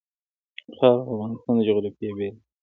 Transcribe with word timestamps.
خاوره 0.77 1.01
د 1.05 1.09
افغانستان 1.13 1.53
د 1.57 1.59
جغرافیې 1.67 2.09
بېلګه 2.17 2.35
ده. 2.39 2.39